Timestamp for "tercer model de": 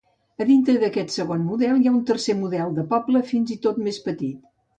2.11-2.87